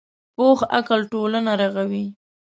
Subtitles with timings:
[0.35, 2.05] پوخ عقل ټولنه رغوي